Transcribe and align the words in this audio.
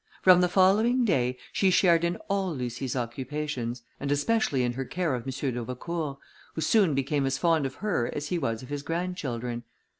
From 0.23 0.41
the 0.41 0.49
following 0.49 1.05
day, 1.05 1.37
she 1.53 1.69
shared 1.69 2.03
in 2.03 2.15
all 2.27 2.55
Lucie's 2.55 2.95
occupations, 2.95 3.83
and 3.99 4.11
especially 4.11 4.63
in 4.63 4.73
her 4.73 4.83
care 4.83 5.13
of 5.13 5.27
M. 5.27 5.29
d'Aubecourt, 5.29 6.17
who 6.55 6.61
soon 6.61 6.95
became 6.95 7.27
as 7.27 7.37
fond 7.37 7.67
of 7.67 7.75
her 7.85 8.09
as 8.11 8.29
he 8.29 8.39
was 8.39 8.63
of 8.63 8.69
his 8.69 8.81
grandchildren. 8.81 9.61